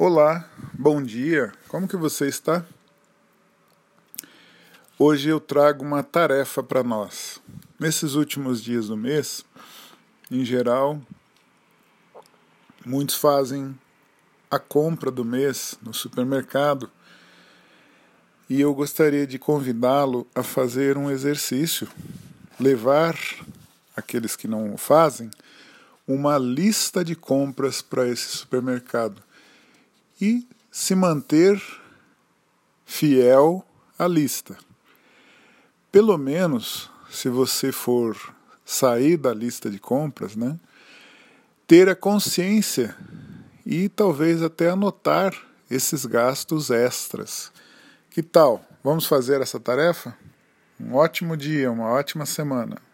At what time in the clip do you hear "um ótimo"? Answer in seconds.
50.80-51.36